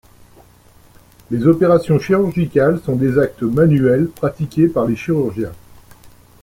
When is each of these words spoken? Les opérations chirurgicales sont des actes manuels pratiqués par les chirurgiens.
Les 1.29 1.45
opérations 1.45 1.99
chirurgicales 1.99 2.79
sont 2.83 2.95
des 2.95 3.19
actes 3.19 3.43
manuels 3.43 4.07
pratiqués 4.07 4.67
par 4.67 4.87
les 4.87 4.95
chirurgiens. 4.95 5.53